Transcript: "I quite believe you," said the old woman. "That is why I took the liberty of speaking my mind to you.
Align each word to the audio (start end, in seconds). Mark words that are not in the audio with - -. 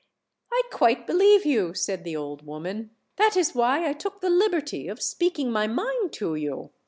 "I 0.51 0.63
quite 0.73 1.05
believe 1.05 1.45
you," 1.45 1.75
said 1.75 2.03
the 2.03 2.15
old 2.15 2.43
woman. 2.43 2.89
"That 3.17 3.37
is 3.37 3.53
why 3.53 3.87
I 3.87 3.93
took 3.93 4.19
the 4.19 4.31
liberty 4.31 4.87
of 4.87 4.99
speaking 4.99 5.51
my 5.51 5.67
mind 5.67 6.11
to 6.13 6.33
you. 6.33 6.71